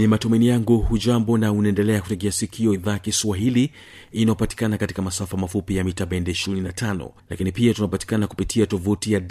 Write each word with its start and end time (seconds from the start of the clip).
ni 0.00 0.06
matumaini 0.06 0.46
yangu 0.46 0.78
hujambo 0.78 1.38
na 1.38 1.52
unaendelea 1.52 2.00
kutegea 2.02 2.32
sikio 2.32 2.74
idhaa 2.74 2.92
ya 2.92 2.98
kiswahili 2.98 3.70
inayopatikana 4.12 4.78
katika 4.78 5.02
masafa 5.02 5.36
mafupi 5.36 5.76
ya 5.76 5.84
mita 5.84 6.06
bende 6.06 6.32
25 6.32 7.10
lakini 7.30 7.52
pia 7.52 7.74
tunapatikana 7.74 8.26
kupitia 8.26 8.66
tovuti 8.66 9.12
ya 9.12 9.22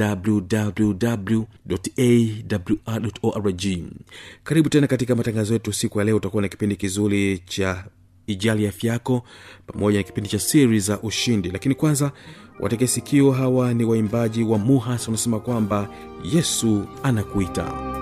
wwwawrorg 3.22 3.64
karibu 4.44 4.70
tena 4.70 4.88
katika 4.88 5.16
matangazo 5.16 5.54
yetu 5.54 5.74
siku 5.74 6.00
ya 6.00 6.06
leo. 6.06 6.18
Utakuwa 6.18 6.42
na 6.42 6.48
kipindi 6.48 6.76
kizuri 6.76 7.40
cha 7.46 7.86
ijali 8.28 8.68
afya 8.68 8.94
yako 8.94 9.24
pamoja 9.68 9.98
na 9.98 10.04
kipindi 10.04 10.30
cha 10.30 10.40
siri 10.40 10.80
za 10.80 11.00
ushindi. 11.02 11.52
Lakini 11.52 11.76
kwanza 11.76 12.12
wategea 12.60 12.88
sikio 12.88 13.32
hawa 13.32 13.74
ni 13.74 13.84
waimbaji 13.84 14.44
wa 14.44 14.58
muhas. 14.58 15.08
Wanasema 15.08 15.40
kwamba 15.40 15.90
yesu 16.34 16.86
anakuita 17.04 17.99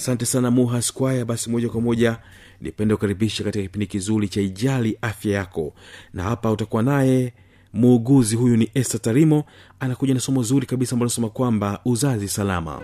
asante 0.00 0.26
sana 0.26 0.50
muha 0.50 0.82
squire. 0.82 1.24
Basi 1.24 1.50
moja 1.50 1.68
kwa 1.68 1.80
moja 1.80 2.18
nipende 2.60 2.94
kukaribisha 2.94 3.44
katika 3.44 3.62
kipindi 3.62 3.86
kizuri 3.86 4.28
cha 4.28 4.40
ijali 4.40 4.98
afya 5.02 5.32
yako. 5.32 5.72
Na 6.14 6.22
hapa 6.22 6.50
utakuwa 6.50 6.82
naye 6.82 7.32
muuguzi 7.72 8.36
huyu 8.36 8.56
ni 8.56 8.70
este 8.74 8.98
tarimo 8.98 9.44
anakuja 9.80 10.14
na 10.14 10.20
somo 10.20 10.42
zuri 10.42 10.66
kabisa 10.66 10.92
ambalo 10.92 11.08
nasema 11.08 11.28
kwamba 11.30 11.80
uzazi 11.84 12.28
salama. 12.28 12.80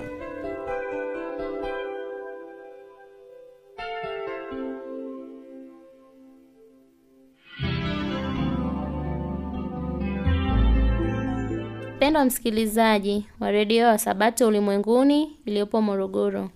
Mpendwa 11.96 12.24
msikilizaji 12.24 13.26
wa 13.40 13.50
redio 13.50 13.86
wa 13.86 13.98
sabato 13.98 14.48
ulimwenguni 14.48 15.36
iliyopo 15.46 15.82
morogoro 15.82 16.50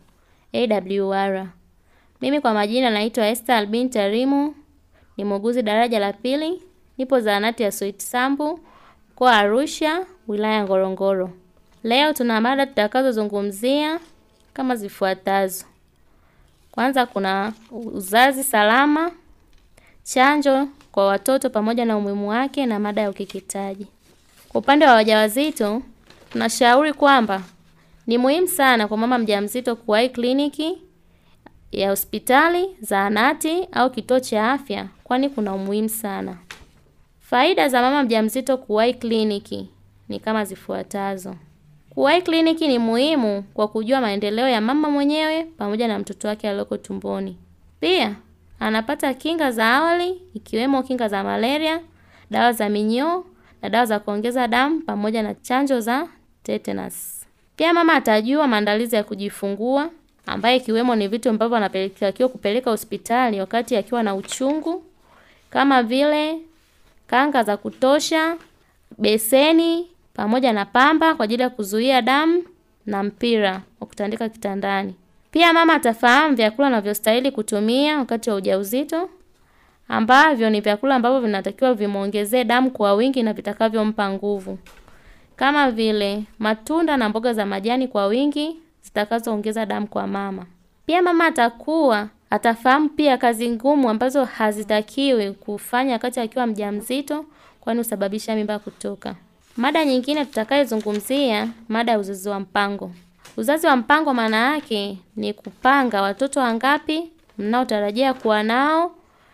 awr 0.52 1.46
mimi 2.20 2.40
kwa 2.40 2.54
majina 2.54 2.90
naitwa 2.90 3.26
este 3.28 3.52
albin 3.54 3.90
tarimu 3.90 4.54
ni 5.16 5.24
muuguzi 5.24 5.62
daraja 5.62 5.98
la 5.98 6.12
pili. 6.12 6.62
Nipo 6.98 7.20
zahanati 7.20 7.62
ya 7.62 7.72
soit 7.72 7.98
sambu 8.02 8.60
mkoa 9.12 9.36
arusha 9.36 10.06
wilaya 10.28 10.64
ngorongoro. 10.64 11.30
Leo 11.84 12.12
tuna 12.12 12.40
mada 12.40 12.66
tutakazozungumzia 12.66 14.00
kama 14.52 14.76
zifuatazo. 14.76 15.64
Kwanza 16.70 17.06
kuna 17.06 17.52
uzazi 17.70 18.44
salama 18.44 19.10
chanjo 20.02 20.68
kwa 20.92 21.06
watoto 21.06 21.50
pamoja 21.50 21.84
na 21.84 21.96
umuhimu 21.96 22.28
wake 22.28 22.66
na 22.66 22.78
mada 22.78 23.02
ya 23.02 23.10
ukeketaji. 23.10 23.86
Kwa 24.48 24.60
upande 24.60 24.86
wa 24.86 24.92
wajawazito, 24.92 25.82
tunashauri 26.32 26.92
kwamba 26.92 27.42
ni 28.10 28.18
muhimu 28.18 28.48
sana 28.48 28.88
kwa 28.88 28.96
mama 28.96 29.18
mjamzito 29.18 29.76
kuwahi 29.76 30.08
kliniki 30.08 30.78
ya 31.72 31.90
hospitali, 31.90 32.76
zahanati 32.80 33.68
au 33.72 33.90
kituo 33.90 34.20
cha 34.20 34.52
afya, 34.52 34.86
kwani 35.04 35.28
kuna 35.28 35.54
umuhimu 35.54 35.88
sana. 35.88 36.36
Faida 37.20 37.68
za 37.68 37.82
mama 37.82 38.02
mjamzito 38.02 38.56
kuwahi 38.56 38.94
kliniki 38.94 39.68
ni 40.08 40.20
kama 40.20 40.44
zifuatazo. 40.44 41.34
Kuwahi 41.90 42.22
kliniki 42.22 42.68
ni 42.68 42.78
muhimu 42.78 43.42
kwa 43.54 43.68
kujua 43.68 44.00
maendeleo 44.00 44.48
ya 44.48 44.60
mama 44.60 44.90
mwenyewe 44.90 45.44
pamoja 45.44 45.88
na 45.88 45.98
mtoto 45.98 46.28
wake 46.28 46.48
aliyoko 46.48 46.76
tumboni. 46.76 47.36
Pia 47.80 48.14
anapata 48.60 49.14
kinga 49.14 49.50
za 49.52 49.66
awali 49.74 50.22
ikiwemo 50.34 50.82
kinga 50.82 51.08
za 51.08 51.24
malaria, 51.24 51.80
dawa 52.30 52.52
za 52.52 52.68
minyoo 52.68 53.24
na 53.62 53.68
dawa 53.68 53.86
za 53.86 53.98
kuongeza 53.98 54.48
damu 54.48 54.80
pamoja 54.80 55.22
na 55.22 55.34
chanjo 55.34 55.80
za 55.80 56.08
tetanus. 56.42 57.19
Pia 57.60 57.74
mama 57.74 57.94
atajua 57.94 58.46
maandalizi 58.48 58.96
ya 58.96 59.04
kujifungua 59.04 59.90
ambaye 60.26 60.56
ikiwemo 60.56 60.94
ni 60.96 61.08
vitu 61.08 61.30
ambavyo 61.30 61.56
anatakiwa 61.56 62.28
kupeleka 62.28 62.70
hospitali 62.70 63.40
wakati 63.40 63.76
akiwa 63.76 64.02
na 64.02 64.14
uchungu 64.14 64.84
kama 65.50 65.82
vile 65.82 66.38
kanga 67.06 67.42
za 67.42 67.56
kutosha, 67.56 68.36
beseni 68.98 69.88
pamoja 70.14 70.52
na 70.52 70.64
pamba 70.64 71.14
kwa 71.14 71.24
ajili 71.24 71.42
ya 71.42 71.50
kuzuia 71.50 72.02
damu 72.02 72.44
na 72.86 73.02
mpira 73.02 73.62
wa 73.80 73.86
kutandika 73.86 74.28
kitandani. 74.28 74.94
Pia 75.30 75.52
mama 75.52 75.74
atafahamu 75.74 76.36
vyakula 76.36 76.66
anavyostahili 76.66 77.30
kutumia 77.30 77.98
wakati 77.98 78.30
wa 78.30 78.36
ujauzito 78.36 79.10
ambavyo 79.88 80.50
ni 80.50 80.60
vyakula 80.60 80.94
ambavyo 80.94 81.20
vinatakiwa 81.20 81.74
vimwongezee 81.74 82.44
damu 82.44 82.70
kwa 82.70 82.94
wingi 82.94 83.22
na 83.22 83.32
vitakavyompa 83.32 84.10
nguvu, 84.10 84.58
kama 85.40 85.70
vile 85.70 86.22
matunda 86.38 86.96
na 86.96 87.08
mboga 87.08 87.32
za 87.32 87.46
majani 87.46 87.88
kwa 87.88 88.06
wingi 88.06 88.56
zitakazoongeza 88.82 89.66
damu 89.66 89.86
kwa 89.86 90.06
mama. 90.06 90.46
Pia 90.86 91.02
mama 91.02 91.26
atakuwa 91.26 92.08
atafahamu 92.30 92.88
pia 92.88 93.18
kazi 93.18 93.50
ngumu 93.50 93.90
ambazo 93.90 94.24
hazitakiwi 94.24 95.32
kufanya 95.32 95.92
wakati 95.92 96.20
akiwa 96.20 96.46
mjamzito, 96.46 97.24
kwani 97.60 97.78
husababisha 97.78 98.34
mimba 98.36 98.58
kutoka. 98.58 99.14
Mada 99.56 99.84
nyingine 99.84 100.24
tutakayozungumzia 100.24 101.48
mada 101.68 101.92
ya 101.92 101.98
uzazi 101.98 102.28
wa 102.28 102.40
mpango. 102.40 102.90
Uzazi 103.36 103.66
wa 103.66 103.76
mpango 103.76 104.14
maana 104.14 104.36
yake 104.54 104.98
ni 105.16 105.32
kupanga 105.32 106.02
watoto 106.02 106.40
wangapi 106.40 107.10
mnaotarajia 107.38 108.14
kuwa 108.14 108.42
nao 108.42 108.92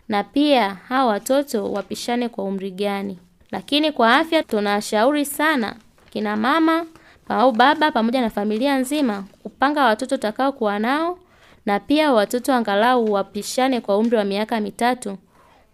na 0.09 0.25
pia 0.25 0.75
hao 0.89 1.09
watoto 1.09 1.73
wapishane 1.73 2.29
kwa 2.29 2.45
umri 2.45 2.71
gani. 2.71 3.19
Lakini 3.51 3.93
kwa 3.93 4.17
afya 4.17 4.43
tunashauri 4.43 5.25
sana 5.25 5.77
kina 6.17 6.37
mama 6.37 6.87
au 7.29 7.53
baba 7.53 7.93
pamoja 7.93 8.21
na 8.21 8.31
familia 8.31 8.79
nzima 8.79 9.25
kupanga 9.43 9.85
watoto 9.85 10.15
utakao 10.15 10.53
kuwa 10.53 10.79
nao 10.79 11.19
na 11.67 11.81
pia 11.81 12.13
watoto 12.13 12.53
angalau 12.55 13.13
wapishane 13.13 13.81
kwa 13.81 13.99
umri 13.99 14.17
wa 14.17 14.25
miaka 14.25 14.61
mitatu, 14.61 15.19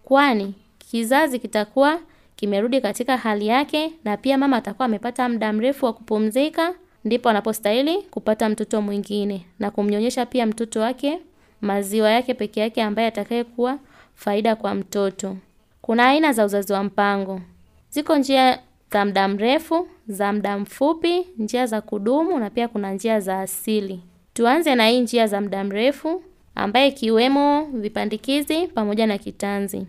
kwani 0.03 0.53
kizazi 0.77 1.39
kitakuwa 1.39 1.99
kimerudi 2.35 2.81
katika 2.81 3.17
hali 3.17 3.47
yake 3.47 3.93
na 4.03 4.17
pia 4.17 4.37
mama 4.37 4.57
atakuwa 4.57 4.85
amepata 4.85 5.29
muda 5.29 5.53
mrefu 5.53 5.85
wa 5.85 5.93
kupumzika, 5.93 6.73
ndipo 7.05 7.29
anapostahili 7.29 7.97
kupata 8.01 8.49
mtoto 8.49 8.81
mwingine 8.81 9.45
na 9.59 9.71
kumnyonyesha 9.71 10.25
pia 10.25 10.45
mtoto 10.45 10.79
wake 10.79 11.19
maziwa 11.61 12.09
yake 12.11 12.33
peke 12.33 12.59
yake 12.59 12.83
ambaye 12.83 13.07
atakayekuwa 13.07 13.77
faida 14.15 14.55
kwa 14.55 14.75
mtoto. 14.75 15.37
Kuna 15.81 16.05
aina 16.07 16.33
za 16.33 16.45
uzazi 16.45 16.73
wa 16.73 16.83
mpango. 16.83 17.41
Ziko 17.89 18.15
njia 18.17 18.59
za 18.93 19.05
muda 19.05 19.27
mrefu, 19.27 19.87
za 20.07 20.33
muda 20.33 20.57
mfupi, 20.57 21.27
njia 21.37 21.65
za 21.65 21.81
kudumu 21.81 22.39
na 22.39 22.49
pia 22.49 22.67
kuna 22.67 22.93
njia 22.93 23.19
za 23.19 23.39
asili. 23.39 23.99
Tuanze 24.33 24.75
na 24.75 24.87
hii 24.87 24.99
njia 25.01 25.27
za 25.27 25.41
muda 25.41 25.63
mrefu 25.63 26.23
ambaye 26.55 26.87
ikiwemo 26.87 27.69
vipandikizi 27.73 28.67
pamoja 28.67 29.07
na 29.07 29.17
kitanzi. 29.17 29.87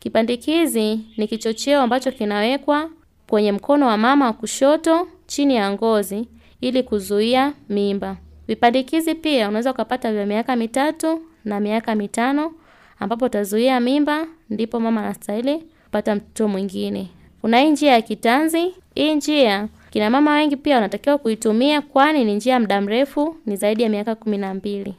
Kipandikizi 0.00 1.00
ni 1.16 1.28
kichocheo 1.28 1.80
ambacho 1.80 2.12
kinawekwa 2.12 2.90
kwenye 3.26 3.52
mkono 3.52 3.86
wa 3.86 3.96
mama 3.96 4.24
wa 4.26 4.32
kushoto 4.32 5.08
chini 5.26 5.56
ya 5.56 5.70
ngozi 5.72 6.28
ili 6.60 6.82
kuzuia 6.82 7.52
mimba. 7.68 8.16
Vipandikizi 8.48 9.14
pia 9.14 9.48
unaweza 9.48 9.70
ukapata 9.70 10.12
vya 10.12 10.26
miaka 10.26 10.56
mitatu 10.56 11.20
na 11.44 11.60
miaka 11.60 11.94
mitano 11.94 12.52
ambapo 12.98 13.24
utazuia 13.24 13.80
mimba, 13.80 14.26
ndipo 14.50 14.80
mama 14.80 15.00
anastahili 15.00 15.64
kupata 15.84 16.14
mtoto 16.14 16.48
mwingine. 16.48 17.08
Kuna 17.40 17.60
hii 17.60 17.70
njia 17.70 17.92
ya 17.92 18.02
kitanzi. 18.02 18.74
Hii 18.94 19.14
njia 19.14 19.68
kina 19.90 20.10
mama 20.10 20.32
wengi 20.32 20.56
pia 20.56 20.74
wanatakiwa 20.74 21.18
kuitumia, 21.18 21.80
kwani 21.82 22.24
ni 22.24 22.34
njia 22.34 22.52
ya 22.54 22.60
muda 22.60 22.80
mrefu, 22.80 23.36
ni 23.46 23.56
zaidi 23.56 23.82
ya 23.82 23.88
miaka 23.88 24.14
kumi 24.14 24.38
na 24.38 24.54
mbili. 24.54 24.94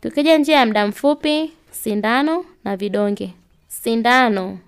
Tukija 0.00 0.38
njia 0.38 0.56
ya 0.56 0.66
muda 0.66 0.86
mfupi, 0.86 1.52
sindano 1.70 2.44
na 2.64 2.76
vidonge. 2.76 3.34
Sindano, 3.68 4.58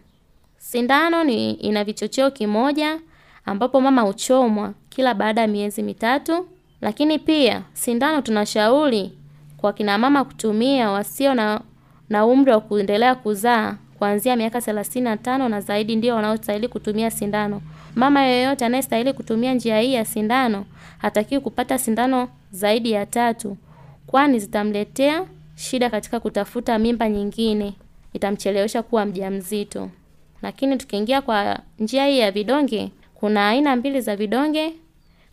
sindano 0.59 1.25
ni 1.25 1.50
ina 1.52 1.85
vichocheo 1.85 2.31
kimoja 2.31 3.00
ambapo 3.47 3.81
mama 3.81 4.02
huchomwa 4.02 4.75
kila 4.88 5.14
baada 5.14 5.40
ya 5.40 5.47
miezi 5.47 5.83
mitatu, 5.83 6.49
lakini 6.81 7.19
pia 7.19 7.62
sindano 7.73 8.21
tunashauri 8.23 9.12
kwa 9.57 9.73
kina 9.73 9.99
mama 9.99 10.25
kutumia 10.25 10.90
wasio 10.90 11.35
na, 11.35 11.61
na 12.09 12.26
umri 12.26 12.50
wa 12.52 12.61
kuendelea 12.61 13.14
kuzaa 13.14 13.76
kuanzia 14.04 14.37
miaka 14.37 14.61
thelathini 14.61 15.04
na 15.04 15.16
tano 15.16 15.49
na 15.49 15.61
zaidi 15.61 15.96
ndio 15.96 16.14
wanaostahili 16.14 16.68
kutumia 16.68 17.11
sindano. 17.11 17.62
Mama 17.94 18.26
yoyote 18.26 18.64
anayestahili 18.64 19.12
kutumia 19.12 19.54
njia 19.54 19.80
hii 19.80 19.94
ya 19.94 20.04
sindano 20.04 20.64
hatakiwi 20.99 21.40
kupata 21.40 21.78
sindano 21.78 22.28
zaidi 22.52 22.90
ya 22.92 23.06
tatu, 23.06 23.56
kwani 24.06 24.38
zitamletea 24.38 25.25
shida 25.56 25.90
katika 25.90 26.20
kutafuta 26.20 26.78
mimba 26.78 27.08
nyingine, 27.08 27.75
itamchelewesha 28.12 28.82
kuwa 28.82 29.06
mjamzito. 29.06 29.90
Lakini 30.42 30.76
tukiingia 30.76 31.23
kwa 31.23 31.58
njia 31.78 32.06
hii 32.06 32.18
ya 32.18 32.30
vidonge, 32.30 32.90
kuna 33.14 33.49
aina 33.49 33.76
mbili 33.76 34.00
za 34.00 34.16
vidonge. 34.16 34.73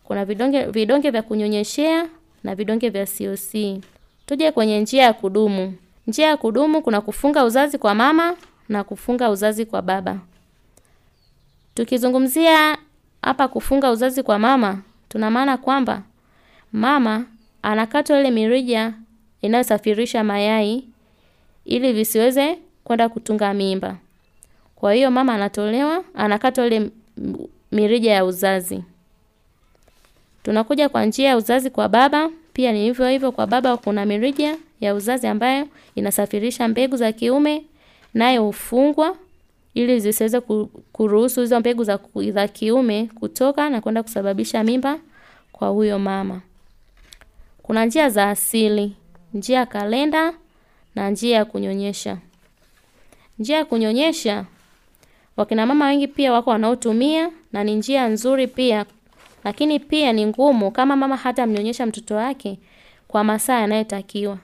Kuna 0.04 0.24
vidonge 0.24 0.64
vidonge 0.64 1.10
vya 1.10 1.22
kunyonyeshea 1.22 2.06
na 2.44 2.54
vidonge 2.54 2.88
vya 2.88 3.06
COC. 3.06 3.80
Tuje 4.26 4.52
kwenye 4.52 4.80
njia 4.80 5.02
ya 5.02 5.12
kudumu. 5.12 5.74
Njia 6.06 6.26
ya 6.26 6.36
kudumu 6.36 6.82
kuna 6.82 7.00
kufunga 7.00 7.44
uzazi 7.44 7.78
kwa 7.78 7.94
mama 7.94 8.36
na 8.72 8.84
kufunga 8.84 9.30
uzazi 9.30 9.66
kwa 9.66 9.82
baba. 9.82 10.18
Tukizungumzia 11.74 12.78
hapa 13.22 13.48
kufunga 13.48 13.90
uzazi 13.90 14.22
kwa 14.22 14.38
mama, 14.38 14.78
tuna 15.08 15.30
maana 15.30 15.56
kwamba 15.56 16.02
mama 16.72 17.24
anakatwa 17.62 18.20
ile 18.20 18.30
mirija 18.30 18.92
inayosafirisha 19.42 20.24
mayai 20.24 20.84
ili 21.64 21.92
visiweze 21.92 22.58
kwenda 22.84 23.08
kutunga 23.08 23.54
mimba. 23.54 23.96
Kwa 24.76 24.92
hiyo 24.94 25.10
mama 25.10 25.34
anatolewa, 25.34 26.04
anakatwa 26.14 26.66
ile 26.66 26.90
mirija 27.72 28.12
ya 28.12 28.24
uzazi. 28.24 28.82
Tunakuja 30.42 30.88
kwa 30.88 31.04
njia 31.04 31.28
ya 31.28 31.36
uzazi 31.36 31.70
kwa 31.70 31.88
baba, 31.88 32.30
pia 32.52 32.72
ni 32.72 32.82
hivyo 32.82 33.08
hivyo 33.08 33.32
kwa 33.32 33.46
baba 33.46 33.76
kuna 33.76 34.06
mirija 34.06 34.56
ya 34.80 34.94
uzazi 34.94 35.26
ambayo 35.26 35.68
inasafirisha 35.94 36.68
mbegu 36.68 36.96
za 36.96 37.12
kiume 37.12 37.64
nayo 38.14 38.44
hufungwa 38.44 39.16
ili 39.74 40.00
zisiweze 40.00 40.40
kuruhusu 40.92 41.40
hizo 41.40 41.60
mbegu 41.60 41.84
za, 41.84 41.98
za 42.32 42.48
kiume 42.48 43.08
kutoka 43.14 43.70
na 43.70 43.80
kwenda 43.80 44.02
kusababisha 44.02 44.64
mimba 44.64 44.98
kwa 45.52 45.68
huyo 45.68 45.98
mama. 45.98 46.40
Kuna 47.62 47.84
njia 47.84 48.10
za 48.10 48.28
asili, 48.28 48.96
njia 49.34 49.58
ya 49.58 49.66
kalenda 49.66 50.34
na 50.94 51.10
njia 51.10 51.36
ya 51.36 51.44
kunyonyesha. 51.44 52.18
Njia 53.38 53.56
ya 53.56 53.64
kunyonyesha 53.64 54.44
wakina 55.36 55.66
mama 55.66 55.86
wengi 55.86 56.08
pia 56.08 56.32
wako 56.32 56.50
wanaotumia 56.50 57.30
na 57.52 57.64
ni 57.64 57.74
njia 57.74 58.08
nzuri 58.08 58.46
pia, 58.46 58.86
lakini 59.44 59.80
pia 59.80 60.12
ni 60.12 60.26
ngumu 60.26 60.70
kama 60.70 60.96
mama 60.96 61.16
hata 61.16 61.46
mnyonyesha 61.46 61.86
mtoto 61.86 62.14
wake 62.14 62.58
kwa 63.08 63.24
masaa 63.24 63.60
yanayotakiwa. 63.60 64.38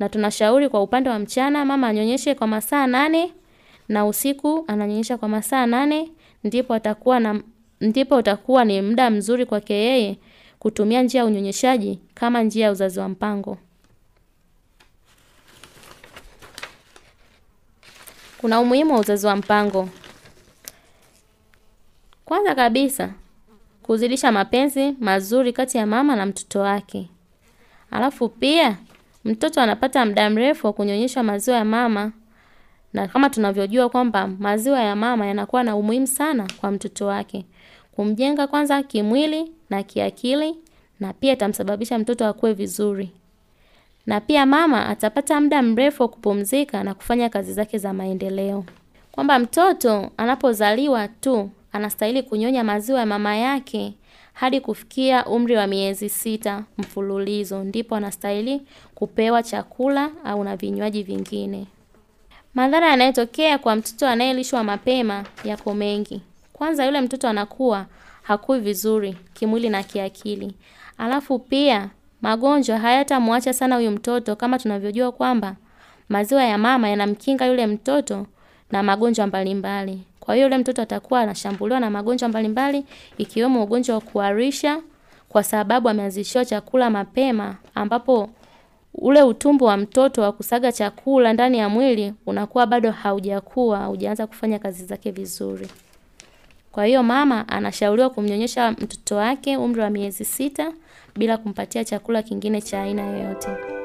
Na 0.00 0.08
tunashauri 0.08 0.68
kwa 0.68 0.82
upande 0.82 1.10
wa 1.10 1.18
mchana 1.18 1.64
mama 1.64 1.86
anyonyeshe 1.88 2.34
kwa 2.34 2.46
masaa 2.46 2.86
nane 2.86 3.32
na 3.88 4.06
usiku 4.06 4.64
ananyonyesha 4.66 5.18
kwa 5.18 5.28
masaa 5.28 5.66
nane 5.66 6.10
ndipo 6.44 6.74
atakuwa 6.74 7.20
na 7.20 7.42
ndipo 7.80 8.16
utakuwa 8.16 8.64
ni 8.64 8.82
muda 8.82 9.10
mzuri 9.10 9.46
kwake 9.46 9.74
yeye 9.74 10.18
kutumia 10.58 11.02
njia 11.02 11.20
ya 11.20 11.26
unyonyeshaji 11.26 12.00
kama 12.14 12.42
njia 12.42 12.64
ya 12.66 12.72
uzazi 12.72 13.00
wa 13.00 13.08
mpango. 13.08 13.58
Kuna 18.38 18.60
umuhimu 18.60 18.94
wa 18.94 19.00
uzazi 19.00 19.26
wa 19.26 19.36
mpango. 19.36 19.88
Kwanza 22.24 22.54
kabisa, 22.54 23.12
kuzidisha 23.82 24.32
mapenzi 24.32 24.92
mazuri 25.00 25.52
kati 25.52 25.78
ya 25.78 25.86
mama 25.86 26.16
na 26.16 26.26
mtoto 26.26 26.60
wake. 26.60 27.08
Alafu 27.90 28.28
pia 28.28 28.76
mtoto 29.24 29.60
anapata 29.60 30.06
muda 30.06 30.30
mrefu 30.30 30.66
wa 30.66 30.72
kunyonyesha 30.72 31.22
maziwa 31.22 31.56
ya 31.56 31.64
mama, 31.64 32.12
na 32.92 33.08
kama 33.08 33.30
tunavyojua 33.30 33.88
kwamba 33.88 34.26
maziwa 34.26 34.80
ya 34.80 34.96
mama 34.96 35.26
yanakuwa 35.26 35.62
na 35.62 35.76
umuhimu 35.76 36.06
sana 36.06 36.46
kwa 36.60 36.70
mtoto 36.70 37.06
wake, 37.06 37.44
kumjenga 37.92 38.46
kwanza 38.46 38.82
kimwili 38.82 39.52
na 39.70 39.82
kiakili, 39.82 40.54
na 41.00 41.12
pia 41.12 41.32
itamsababisha 41.32 41.98
mtoto 41.98 42.26
akue 42.26 42.52
vizuri. 42.52 43.10
Na 44.06 44.20
pia 44.20 44.46
mama 44.46 44.86
atapata 44.88 45.40
muda 45.40 45.62
mrefu 45.62 46.02
wa 46.02 46.08
kupumzika 46.08 46.84
na 46.84 46.94
kufanya 46.94 47.28
kazi 47.28 47.52
zake 47.52 47.78
za 47.78 47.92
maendeleo. 47.92 48.64
Kwamba 49.12 49.38
mtoto 49.38 50.10
anapozaliwa 50.16 51.08
tu 51.08 51.50
anastahili 51.72 52.22
kunyonya 52.22 52.64
maziwa 52.64 53.00
ya 53.00 53.06
mama 53.06 53.36
yake 53.36 53.94
hadi 54.32 54.60
kufikia 54.60 55.26
umri 55.26 55.56
wa 55.56 55.66
miezi 55.66 56.08
sita 56.08 56.64
mfululizo, 56.78 57.64
ndipo 57.64 57.96
anastahili 57.96 58.62
kupewa 58.94 59.42
chakula 59.42 60.10
au 60.24 60.44
na 60.44 60.56
vinywaji 60.56 61.02
vingine. 61.02 61.66
Madhara 62.54 62.88
yanayotokea 62.90 63.58
kwa 63.58 63.76
mtoto 63.76 64.08
anayelishwa 64.08 64.64
mapema 64.64 65.24
yako 65.44 65.74
mengi. 65.74 66.22
Kwanza, 66.52 66.86
yule 66.86 67.00
mtoto 67.00 67.28
anakuwa 67.28 67.86
hakui 68.22 68.60
vizuri 68.60 69.16
kimwili 69.34 69.68
na 69.68 69.82
kiakili. 69.82 70.54
Alafu 70.98 71.38
pia 71.38 71.90
magonjwa 72.22 72.78
hayatamwacha 72.78 73.52
sana 73.52 73.76
huyu 73.76 73.90
mtoto, 73.90 74.36
kama 74.36 74.58
tunavyojua 74.58 75.12
kwamba 75.12 75.56
maziwa 76.08 76.44
ya 76.44 76.58
mama 76.58 76.88
yanamkinga 76.88 77.46
yule 77.46 77.66
mtoto 77.66 78.26
na 78.72 78.82
magonjwa 78.82 79.26
mbalimbali. 79.26 79.98
Kwa 80.20 80.34
hiyo 80.34 80.46
yule 80.46 80.58
mtoto 80.58 80.82
atakuwa 80.82 81.20
anashambuliwa 81.20 81.80
na 81.80 81.90
magonjwa 81.90 82.28
mbalimbali 82.28 82.84
ikiwemo 83.18 83.62
ugonjwa 83.64 83.94
wa 83.94 84.00
kuharisha 84.00 84.80
kwa 85.28 85.42
sababu 85.44 85.88
ameanzishiwa 85.88 86.44
chakula 86.44 86.90
mapema 86.90 87.56
ambapo 87.74 88.30
ule 88.94 89.22
utumbo 89.22 89.64
wa 89.64 89.76
mtoto 89.76 90.22
wa 90.22 90.32
kusaga 90.32 90.72
chakula 90.72 91.32
ndani 91.32 91.58
ya 91.58 91.68
mwili 91.68 92.14
unakuwa 92.26 92.66
bado 92.66 92.90
haujakuwa, 92.90 93.78
haujaanza 93.78 94.26
kufanya 94.26 94.58
kazi 94.58 94.84
zake 94.84 95.10
vizuri. 95.10 95.68
Kwa 96.72 96.84
hiyo 96.86 97.02
mama 97.02 97.48
anashauriwa 97.48 98.10
kumnyonyesha 98.10 98.70
mtoto 98.72 99.16
wake 99.16 99.56
umri 99.56 99.80
wa 99.80 99.90
miezi 99.90 100.24
sita 100.24 100.72
bila 101.16 101.36
kumpatia 101.36 101.84
chakula 101.84 102.22
kingine 102.22 102.60
cha 102.62 102.82
aina 102.82 103.02
yoyote. 103.06 103.79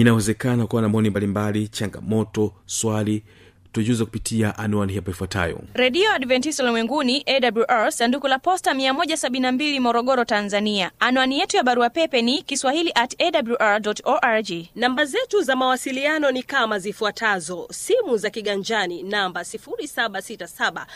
Inawezekana 0.00 0.66
kuwa 0.66 0.82
na 0.82 0.88
maoni 0.88 1.10
mbalimbali 1.10 1.68
changamoto 1.68 2.52
swali 2.66 3.24
tujuze 3.72 4.04
kupitia 4.04 4.58
anwani 4.58 4.94
hapo 4.94 5.10
ifuatayo. 5.10 5.60
Redio 5.74 6.12
adventist 6.12 6.60
ulimwenguni 6.60 7.24
awr 7.26 7.92
sanduku 7.92 8.28
la 8.28 8.38
posta 8.38 8.72
172 8.72 9.80
morogoro 9.80 10.24
tanzania. 10.24 10.90
Anwani 11.00 11.38
yetu 11.38 11.56
ya 11.56 11.62
barua 11.62 11.90
pepe 11.90 12.22
ni 12.22 12.42
kiswahili 12.42 12.92
at 12.94 13.16
awr 13.22 13.80
org. 14.04 14.48
Namba 14.74 15.04
zetu 15.04 15.42
za 15.42 15.56
mawasiliano 15.56 16.30
ni 16.30 16.42
kama 16.42 16.78
zifuatazo. 16.78 17.68
Simu 17.70 18.16
za 18.16 18.30
kiganjani 18.30 19.02
namba 19.02 19.40
767 19.40 20.86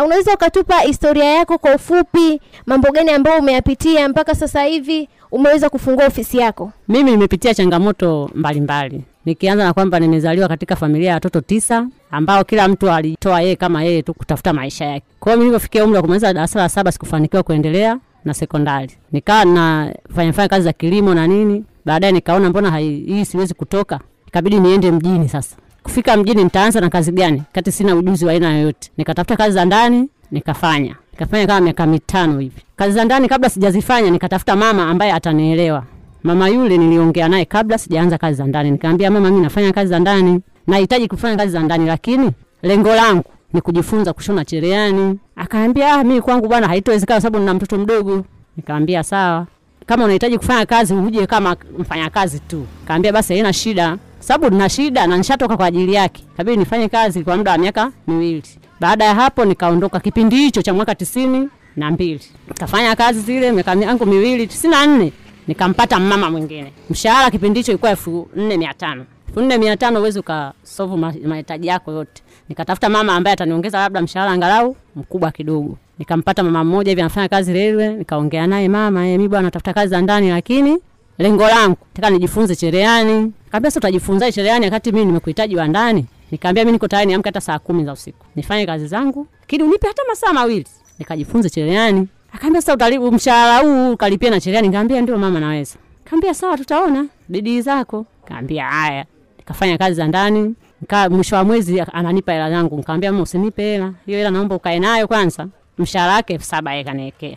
Unaweza 0.05 0.35
ukatupa 0.35 0.79
historia 0.81 1.25
yako 1.25 1.59
kwa 1.59 1.75
ufupi 1.75 2.41
mambo 2.67 2.91
gani 2.91 3.11
ambayo 3.11 3.39
umeyapitia 3.41 4.09
mpaka 4.09 4.35
sasa 4.35 4.63
hivi 4.63 5.09
umeweza 5.35 5.69
kufungua 5.71 6.07
ofisi 6.07 6.39
yako 6.39 6.73
Mimi 6.89 7.11
nimepitia 7.11 7.55
changamoto 7.55 8.31
mbalimbali 8.35 8.89
mbali. 8.91 9.05
Nikianza 9.25 9.65
na 9.65 9.73
kwamba 9.73 10.01
nimezaliwa 10.01 10.49
katika 10.49 10.77
familia 10.77 11.09
ya 11.09 11.15
watoto 11.15 11.41
tisa 11.41 11.87
ambao 12.11 12.45
kila 12.45 12.69
mtu 12.69 12.91
alitoa 12.91 13.41
yeye 13.43 13.57
kama 13.57 13.85
yeye 13.85 14.03
tu 14.03 14.15
kutafuta 14.15 14.53
maisha 14.53 14.85
yake. 14.85 15.07
Kwa 15.21 15.33
hiyo 15.33 15.45
nilipofikia 15.45 15.85
umri 15.85 15.97
wa 15.97 16.03
kumaliza 16.03 16.33
darasa 16.33 16.59
la 16.59 16.69
saba 16.69 16.93
sikufanikiwa 16.93 17.43
kuendelea 17.43 17.99
na 18.25 18.35
sekondari. 18.35 18.91
Nikawa 19.13 19.45
nafanya 19.45 20.33
fanya 20.33 20.49
kazi 20.49 20.65
za 20.65 20.73
kilimo 20.73 21.15
na 21.15 21.27
nini. 21.27 21.65
Baadaye 21.85 22.13
nikaona 22.13 22.51
mbona 22.51 22.79
hii 22.79 23.25
siwezi 23.25 23.55
kutoka. 23.55 24.01
Ikabidi 24.29 24.61
niende 24.61 24.91
mjini 24.91 25.29
sasa. 25.29 25.57
Kufika 25.83 26.17
mjini 26.17 26.45
nitaanza 26.45 26.81
na 26.81 26.91
kazi 26.91 27.13
gani? 27.13 27.43
Kati 27.53 27.73
sina 27.73 27.97
ujuzi 27.97 28.27
wa 28.27 28.33
aina 28.33 28.53
yoyote. 28.57 28.91
Nikatafuta 28.97 29.37
kazi 29.37 29.55
za 29.55 29.65
ndani, 29.65 30.09
nikafanya. 30.31 30.97
Nikafanya 31.15 31.47
kama 31.47 31.61
miaka 31.61 31.87
mitano 31.87 32.39
hivi. 32.39 32.63
Kazi 32.77 32.93
za 32.95 33.05
ndani 33.05 33.29
kabla 33.29 33.51
sijazifanya 33.51 34.11
nikatafuta 34.11 34.57
mama 34.57 34.87
ambaye 34.91 35.13
atanielewa. 35.13 35.85
Mama 36.23 36.49
yule 36.49 36.79
niliongea 36.79 37.29
naye 37.29 37.45
kabla 37.45 37.79
sijaanza 37.79 38.19
kazi 38.19 38.37
za 38.39 38.45
ndani. 38.47 38.71
Nikamwambia 38.71 39.11
mama, 39.11 39.31
mimi 39.31 39.43
nafanya 39.43 39.73
kazi 39.73 39.91
za 39.91 39.99
ndani. 39.99 40.41
Nahitaji 40.67 41.09
kufanya 41.09 41.37
kazi 41.37 41.53
za 41.53 41.61
ndani 41.61 41.87
lakini 41.87 42.31
lengo 42.63 42.95
langu 42.95 43.25
ni 43.53 43.61
kujifunza 43.61 44.13
kushona 44.13 44.45
cherehani. 44.45 45.19
Akaambia 45.37 45.93
ah, 45.95 46.05
mimi 46.05 46.21
kwangu 46.21 46.49
bwana 46.49 46.69
haitowezekana 46.69 47.21
sababu 47.21 47.39
nina 47.39 47.55
mtoto 47.55 47.79
mdogo. 47.79 48.25
Nikamwambia 48.57 49.03
sawa. 49.03 49.47
Kama 49.87 50.05
unahitaji 50.05 50.39
kufanya 50.39 50.67
kazi 50.67 50.95
uje 50.95 51.27
kama 51.27 51.57
mfanyakazi 51.79 52.39
tu. 52.41 52.67
Kaambia 52.89 53.13
basi 53.13 53.33
haina 53.33 53.53
shida. 53.53 53.97
Sababu 54.21 54.55
nina 54.55 54.69
shida 54.69 55.07
na 55.07 55.17
nishatoka 55.17 55.57
kwa 55.57 55.67
ajili 55.67 55.95
yake. 55.95 56.25
Kabidi 56.37 56.57
nifanye 56.57 56.89
kazi 56.89 57.25
kwa 57.25 57.37
muda 57.37 57.51
wa 57.53 57.59
miaka 57.59 57.93
miwili. 58.07 58.43
Baada 58.81 59.05
ya 59.05 59.15
hapo 59.15 59.45
nikaondoka 59.45 60.01
kipindi 60.01 60.37
hicho 60.37 60.63
cha 60.63 60.75
mwaka 60.75 60.95
tisini 60.95 61.49
na 61.77 61.91
mbili. 61.91 62.21
Nikafanya 62.49 62.97
kazi 62.97 63.21
zile 63.21 63.53
miaka 63.53 63.75
yangu 63.75 64.07
miwili 64.07 64.47
tisini 64.47 64.71
na 64.71 64.87
nne 64.87 65.13
nikampata 65.49 66.01
mama 66.01 66.31
mwingine. 66.31 66.73
Mshahara 66.91 67.31
kipindi 67.31 67.61
hicho 67.61 67.73
ilikuwa 67.73 67.91
elfu 67.91 68.29
nne 68.37 68.57
mia 68.57 68.75
tano 68.75 69.05
elfu 69.29 69.41
nne 69.41 69.59
mia 69.59 69.77
tano 69.77 70.01
uwezi 70.01 70.19
ukasovu 70.19 70.97
mahitaji 71.27 71.67
yako 71.67 71.93
yote. 71.93 72.23
Nikatafuta 72.49 72.89
mama 72.89 73.15
ambaye 73.15 73.33
ataniongeza 73.35 73.79
labda 73.79 74.03
mshahara 74.03 74.33
angalau 74.33 74.77
mkubwa 74.97 75.31
kidogo. 75.31 75.79
Nikampata 75.99 76.43
mama 76.43 76.65
mmoja 76.65 76.91
hivi 76.91 77.01
anafanya 77.01 77.29
kazi 77.29 77.53
railway, 77.53 77.89
nikaongea 77.95 78.47
naye, 78.47 78.69
mama, 78.69 79.07
eh, 79.09 79.17
mimi 79.19 79.29
bwana 79.29 79.43
natafuta 79.43 79.73
kazi 79.75 79.91
za 79.91 80.01
ndani, 80.01 80.31
lakini 80.31 80.79
lengo 81.19 81.49
langu 81.49 81.77
nataka 81.95 82.11
nijifunze 82.11 82.57
cherehani. 82.57 83.33
Kaambia 83.51 83.71
sasa 83.71 83.81
utajifunza 83.81 84.33
cherehani 84.33 84.65
wakati 84.65 84.93
mimi 84.93 85.05
nimekuhitaji 85.07 85.57
wa 85.57 85.69
ndani? 85.69 86.07
Nikaambia 86.35 86.65
mimi 86.65 86.73
niko 86.73 86.89
tayari 86.89 87.07
niamke 87.07 87.29
hata 87.29 87.41
saa 87.41 87.59
kumi 87.59 87.85
za 87.85 87.93
usiku 87.93 88.27
nifanye 88.37 88.67
kazi 88.67 88.87
zangu, 88.87 89.27
lakini 89.41 89.63
unipe 89.63 89.87
hata 89.87 90.03
masaa 90.09 90.33
mawili 90.33 90.67
nikajifunze 90.99 91.51
cherehani. 91.51 92.09
Akaambia 92.33 92.61
sasa 92.61 92.75
utalibu 92.75 93.13
mshahara 93.13 93.59
huu 93.59 93.93
ukalipia 93.93 94.31
na 94.31 94.41
cherehani. 94.41 94.69
Nikamwambia 94.69 95.01
ndio 95.01 95.19
mama, 95.19 95.41
naweza. 95.41 95.77
Kaambia 96.05 96.35
sawa, 96.35 96.57
tutaona 96.57 97.07
bidii 97.29 97.61
zako. 97.61 98.07
Kaambia 98.25 98.65
haya, 98.65 99.05
nikafanya 99.39 99.79
kazi 99.79 99.95
za 99.97 100.07
ndani 100.07 100.55
nika 100.81 101.11
mwisho 101.11 101.37
wa 101.37 101.45
mwezi 101.45 101.81
ananipa 101.81 102.33
hela 102.33 102.51
zangu. 102.51 102.77
Nikamwambia 102.77 103.13
mama, 103.13 103.23
usinipe 103.23 103.63
hela 103.63 103.93
hiyo, 104.07 104.19
hela 104.19 104.31
naomba 104.31 104.55
ukae 104.57 104.79
nayo 104.81 105.07
kwanza. 105.09 105.47
Mshahara 105.79 106.13
wake 106.15 106.33
elfu 106.33 106.45
saba 106.47 106.73
yeye 106.73 106.85
kaniwekea 106.85 107.37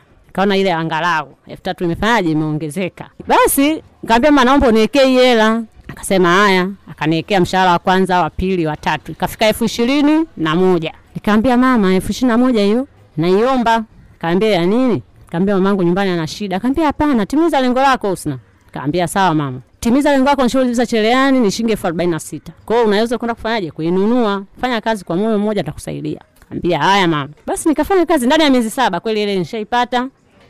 ile 0.56 0.74
angalau 0.74 1.36
elfu 1.48 1.64
tatu 1.64 1.84
imefanyaje 1.84 2.32
imeongezeka. 2.32 3.10
Basi 3.28 3.84
nikamwambia 4.04 4.32
mama, 4.32 4.44
naomba 4.46 4.68
uniwekee 4.68 5.06
hii 5.06 5.18
hela. 5.18 5.64
Akasema 5.88 6.30
haya, 6.36 6.70
akaniwekea 6.92 7.40
mshahara 7.42 7.72
wa 7.72 7.80
kwanza, 7.80 8.22
wa 8.22 8.30
pili, 8.30 8.66
wa 8.68 8.78
tatu, 8.78 9.12
ikafika 9.12 9.46
elfu 9.48 9.66
ishirini 9.66 10.26
na 10.38 10.56
moja. 10.56 10.94
Nikaambia 11.16 11.58
mama, 11.58 11.94
elfu 11.96 12.12
ishirini 12.12 12.32
na 12.32 12.38
moja 12.38 12.64
hiyo 12.64 12.88
naiomba. 13.18 13.84
Kaambia 14.20 14.50
ya 14.50 14.66
nini? 14.66 15.04
Kaambia 15.32 15.56
mamangu 15.56 15.84
nyumbani 15.84 16.12
ana 16.12 16.28
shida. 16.28 16.60
Kaambia 16.60 16.86
hapana, 16.86 17.26
timiza 17.26 17.62
lengo 17.62 17.80
lako 17.80 18.10
Husna. 18.10 18.38
Kaambia 18.72 19.08
sawa 19.08 19.34
mama, 19.36 19.60
timiza 19.80 20.12
lengo 20.12 20.26
lako, 20.26 20.48
shughuli 20.48 20.74
za 20.74 20.86
cherehani 20.86 21.40
ni 21.40 21.52
shilingi 21.52 21.72
elfu 21.72 21.88
arobaini 21.88 22.12
na 22.12 22.20
sita. 22.20 22.54
Kwa 22.66 22.82
unaweza 22.84 23.18
kwenda 23.18 23.36
kufanyaje? 23.36 23.72
Kuinunua. 23.72 24.44
Fanya 24.62 24.82
kazi 24.82 25.06
kwa 25.06 25.16
moyo 25.16 25.38
mmoja, 25.40 25.62
atakusaidia. 25.62 26.20
Kaambia 26.50 26.80
haya 26.80 27.08
mama. 27.08 27.30
Basi 27.46 27.70
nikafanya 27.70 28.06
kazi 28.06 28.26
ndani 28.26 28.44
ya 28.44 28.50
miezi 28.50 28.70
saba, 28.70 29.00
kweli 29.00 29.24
ile 29.24 29.40
nishaipata. 29.40 30.08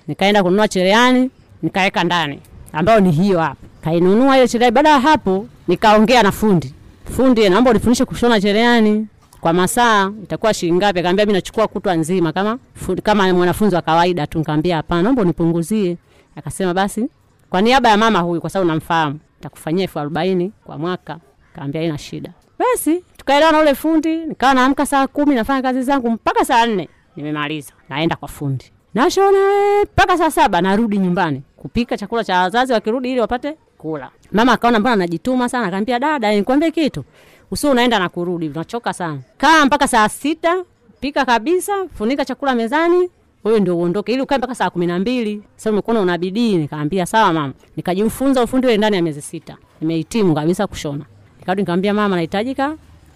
Nikaenda 0.08 0.44
kununua 0.44 0.68
cheleani, 0.68 1.30
nikaweka 1.62 2.04
ndani, 2.04 2.40
ambayo 2.74 3.00
ni 3.00 3.12
hiyo 3.12 3.40
hapa. 3.40 3.56
Kainunua 3.82 4.36
hiyo 4.36 4.48
cherehani. 4.48 4.74
Baada 4.76 4.90
ya 4.90 5.00
hapo, 5.00 5.48
nikaongea 5.68 6.24
na 6.24 6.32
fundi. 6.32 6.74
Fundi, 7.16 7.50
naomba 7.50 7.70
unifundishe 7.72 8.06
kushona 8.06 8.42
cherehani 8.42 9.08
kwa 9.42 9.54
masaa 9.54 10.12
itakuwa 10.24 10.54
shilingi 10.54 10.78
ngapi? 10.78 11.00
Akaambia 11.00 11.26
mimi 11.26 11.34
nachukua 11.34 11.68
kutwa 11.68 11.96
nzima 11.96 12.32
kama 12.34 12.60
fundi, 12.76 13.02
kama 13.02 13.34
mwanafunzi 13.34 13.76
wa 13.76 13.82
kawaida 13.82 14.28
tu. 14.28 14.38
Nikamwambia 14.40 14.76
hapana, 14.76 15.02
naomba 15.04 15.22
unipunguzie. 15.22 15.98
Akasema 16.36 16.74
basi 16.74 17.10
kwa 17.50 17.62
niaba 17.62 17.90
ya 17.90 17.98
mama 17.98 18.20
huyu, 18.20 18.42
kwa 18.42 18.50
sababu 18.50 18.72
namfahamu, 18.72 19.20
nitakufanyia 19.38 19.84
elfu 19.84 20.00
arobaini 20.00 20.52
kwa 20.66 20.78
mwaka. 20.78 21.18
Kaambia 21.56 21.82
ina 21.84 21.98
shida. 21.98 22.30
Basi 22.60 23.04
tukaelewa 23.18 23.52
na 23.52 23.60
ule 23.60 23.76
fundi, 23.76 24.16
nikawa 24.18 24.54
naamka 24.54 24.86
saa 24.86 25.08
kumi 25.08 25.36
nafanya 25.36 25.62
kazi 25.62 25.84
zangu 25.84 26.10
mpaka 26.10 26.46
saa 26.46 26.66
nne 26.66 26.90
nimemaliza, 27.16 27.74
naenda 27.90 28.16
kwa 28.16 28.28
fundi 28.28 28.66
nashona 28.94 29.38
mpaka 29.84 30.18
saa 30.18 30.32
saba 30.32 30.62
narudi 30.62 30.98
nyumbani 30.98 31.42
kupika 31.58 31.98
chakula 31.98 32.24
cha 32.24 32.40
wazazi 32.42 32.74
wakirudi, 32.74 33.12
ili 33.12 33.20
wapate 33.20 33.56
kula. 33.78 34.10
Mama 34.32 34.52
akaona 34.54 34.80
mbona 34.80 34.94
anajituma 34.94 35.50
sana, 35.50 35.68
akaambia 35.68 36.00
dada, 36.00 36.36
nikwambie 36.36 36.72
kitu 36.72 37.04
usio 37.52 37.72
unaenda 37.72 38.00
na 38.00 38.10
kurudi, 38.10 38.50
unachoka 38.50 38.94
sana. 38.94 39.20
Kaa 39.38 39.66
mpaka 39.66 39.88
saa 39.88 40.10
sita, 40.10 40.64
pika 41.00 41.26
kabisa, 41.26 41.74
funika 41.94 42.26
chakula 42.26 42.56
mezani, 42.56 43.10
wewe 43.44 43.60
ndio 43.60 43.78
uondoke, 43.78 44.14
ili 44.14 44.22
ukae 44.22 44.38
mpaka 44.38 44.56
saa 44.56 44.70
kumi 44.70 44.86
na 44.88 45.00
mbili. 45.00 45.44
Sasa 45.56 45.70
umekuona 45.72 46.02
una 46.02 46.18
bidii. 46.18 46.58
Nikaambia 46.58 47.06
sawa 47.06 47.34
mama, 47.34 47.54
nikajifunza 47.76 48.44
ufundi 48.44 48.68
ule 48.68 48.78
ndani 48.78 48.96
ya 48.96 49.02
miezi 49.02 49.22
sita, 49.22 49.58
nimehitimu 49.82 50.36
kabisa 50.36 50.68
kushona. 50.68 51.06
Nikarudi 51.40 51.62
nikamwambia 51.62 51.94
mama, 51.94 52.16
nahitajika 52.16 52.76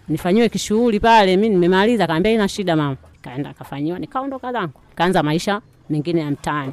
nifanyiwe 0.10 0.50
kishughuli 0.50 1.00
pale, 1.00 1.38
mimi 1.38 1.50
nimemaliza. 1.50 2.08
Kaambia 2.08 2.32
ina 2.32 2.48
shida 2.48 2.76
mama. 2.76 2.96
Kaenda 3.22 3.54
kafanyiwa, 3.54 4.00
nikaondoka 4.00 4.52
zangu, 4.52 4.74
kaanza 4.96 5.24
maisha 5.24 5.62
mengine 5.90 6.22
ya 6.22 6.32
mtaani. 6.32 6.72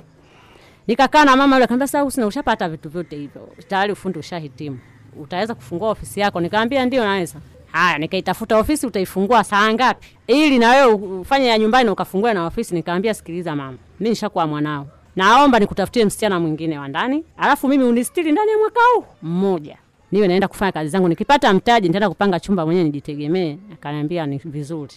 Nikakaa 0.88 1.24
na 1.24 1.36
mama 1.36 1.56
yule, 1.56 1.64
akaniambia, 1.64 1.86
sasa, 1.86 2.04
usina 2.04 2.26
ushapata 2.26 2.68
vitu 2.68 2.88
vyote 2.88 3.16
hivyo, 3.16 3.48
tayari 3.68 3.92
ufundi 3.92 4.18
ushahitimu 4.18 4.78
utaweza 5.20 5.54
kufungua 5.54 5.90
ofisi 5.90 6.20
yako? 6.20 6.40
Nikaambia 6.40 6.86
ndio 6.86 7.04
naweza. 7.04 7.38
Haya, 7.72 7.98
nikaitafuta 7.98 8.58
ofisi, 8.58 8.86
utaifungua 8.86 9.44
saa 9.44 9.72
ngapi 9.72 10.08
ili 10.26 10.58
na 10.58 10.70
wewe 10.70 10.92
ufanye 10.94 11.46
ya 11.46 11.58
nyumbani 11.58 11.90
ukafungue 11.90 12.34
na 12.34 12.46
ofisi? 12.46 12.74
Nikaambia, 12.74 13.14
sikiliza 13.14 13.56
mama, 13.56 13.78
mimi 14.00 14.10
nishakuwa 14.10 14.46
mwanao, 14.46 14.86
naomba 15.16 15.58
nikutafutie 15.58 16.04
msichana 16.04 16.40
mwingine 16.40 16.78
wa 16.78 16.88
ndani, 16.88 17.24
alafu 17.36 17.68
mimi 17.68 17.84
unistiri 17.84 18.32
ndani 18.32 18.50
ya 18.50 18.58
mwaka 18.58 18.80
huu 18.94 19.04
mmoja, 19.22 19.76
niwe 20.12 20.28
naenda 20.28 20.48
kufanya 20.48 20.72
kazi 20.72 20.90
zangu, 20.90 21.08
nikipata 21.08 21.54
mtaji 21.54 21.88
nitaenda 21.88 22.08
kupanga 22.08 22.40
chumba 22.40 22.66
mwenyewe 22.66 22.84
nijitegemee. 22.84 23.56
Akaniambia 23.72 24.26
ni 24.26 24.38
vizuri, 24.44 24.94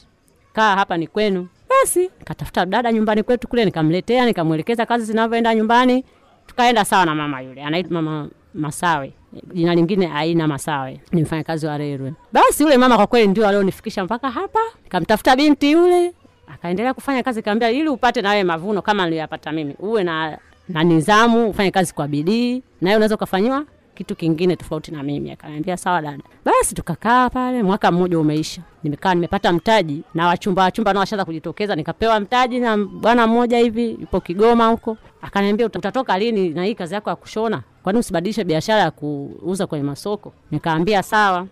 kaa 0.54 0.75
hapa 0.75 0.97
ni 0.97 1.08
kwenu. 1.08 1.47
Basi 1.71 2.10
nikatafuta 2.19 2.65
dada 2.65 2.91
nyumbani 2.91 3.23
kwetu 3.23 3.47
kule, 3.47 3.65
nikamletea, 3.65 4.25
nikamwelekeza 4.25 4.86
kazi 4.86 5.05
zinavyoenda 5.05 5.55
nyumbani, 5.55 6.05
tukaenda 6.47 6.86
sawa 6.86 7.05
na 7.05 7.15
mama 7.15 7.41
yule, 7.41 7.63
anaitwa 7.63 8.01
mama 8.01 8.29
Masawe, 8.53 9.13
jina 9.53 9.75
lingine 9.75 10.12
Aina 10.13 10.47
Masawe, 10.47 10.99
ni 11.12 11.21
mfanyakazi 11.21 11.65
wa 11.65 11.77
railway. 11.77 12.12
Basi 12.34 12.63
yule 12.63 12.77
mama 12.77 12.95
kwa 12.97 13.07
kweli 13.07 13.27
ndio 13.27 13.47
alionifikisha 13.47 14.03
mpaka 14.05 14.31
hapa. 14.31 14.60
Nikamtafuta 14.84 15.36
binti 15.36 15.71
yule, 15.71 16.13
akaendelea 16.53 16.93
kufanya 16.93 17.23
kazi, 17.23 17.41
kaambia 17.41 17.71
ili 17.71 17.89
upate 17.89 18.21
nawe 18.21 18.43
mavuno 18.43 18.81
kama 18.81 19.05
niliyopata 19.05 19.51
mimi, 19.51 19.75
uwe 19.79 20.03
na 20.03 20.38
na 20.69 20.84
nidhamu, 20.84 21.49
ufanye 21.49 21.71
kazi 21.71 21.93
kwa 21.93 22.07
bidii, 22.07 22.63
nawe 22.81 22.95
unaweza 22.95 23.15
ukafanyiwa 23.15 23.65
kitu 23.95 24.15
kingine 24.15 24.56
tofauti 24.56 24.91
na 24.91 25.04
mimi. 25.04 25.32
Akaniambia 25.32 25.77
sawa 25.77 26.01
dada. 26.01 26.23
Basi 26.45 26.75
tukakaa 26.75 27.30
pale, 27.30 27.63
mwaka 27.63 27.91
mmoja 27.91 28.19
umeisha, 28.19 28.62
nimekaa 28.84 29.13
nimepata 29.13 29.54
mtaji 29.54 30.04
na 30.13 30.27
wachumba 30.27 30.63
wachumba 30.63 30.93
nao 30.93 30.99
washaanza 30.99 31.25
kujitokeza, 31.25 31.75
nikapewa 31.75 32.19
mtaji 32.19 32.60
na 32.60 32.77
bwana 32.77 33.27
mmoja 33.27 33.58
hivi 33.58 33.89
yupo 34.01 34.19
Kigoma 34.21 34.67
huko. 34.67 34.97
Akaniambia 35.21 35.65
utatoka 35.65 36.19
lini 36.19 36.49
na 36.49 36.65
hii 36.65 36.75
kazi 36.75 36.93
yako 36.93 37.10
ya 37.10 37.15
kushona, 37.15 37.62
kwani 37.84 37.99
usibadilishe 37.99 38.43
biashara 38.43 38.82
ya 38.82 38.91
kuuza 38.91 39.67
kwenye 39.67 39.84
masoko? 39.84 40.34
Nikaambia 40.51 41.04
sawa. 41.04 41.47